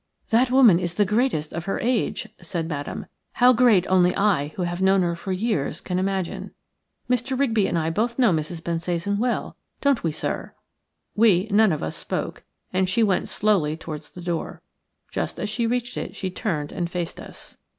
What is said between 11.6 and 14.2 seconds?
of us spoke, and she went slowly towards